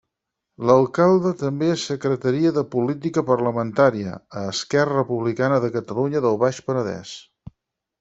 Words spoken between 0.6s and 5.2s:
L'alcalde també és Secretaria de Política Parlamentària, a Esquerra